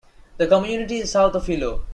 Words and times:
The 0.37 0.47
community 0.47 0.97
is 0.97 1.11
south 1.11 1.35
of 1.35 1.45
Hilo. 1.45 1.83